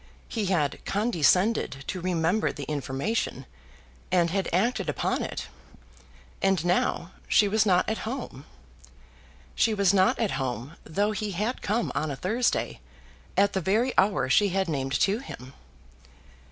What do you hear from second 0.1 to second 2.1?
He had condescended to